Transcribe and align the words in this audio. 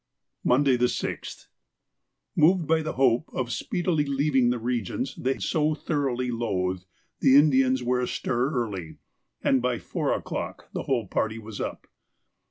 Monday, 0.43 0.77
the 0.77 0.87
6th.—Moved 0.87 2.65
by 2.65 2.81
the 2.81 2.93
hope 2.93 3.29
of 3.33 3.51
speedily 3.51 4.03
leaving 4.05 4.49
the 4.49 4.57
regions 4.57 5.15
they 5.15 5.37
so 5.37 5.75
thoroughly 5.75 6.31
loathed, 6.31 6.87
the 7.19 7.35
Indians 7.35 7.83
were 7.83 8.01
astir 8.01 8.49
early, 8.49 8.97
and 9.43 9.61
by 9.61 9.77
four 9.77 10.11
o'clock 10.11 10.69
the 10.73 10.81
whole 10.85 11.05
party 11.07 11.37
was 11.37 11.61
up. 11.61 11.85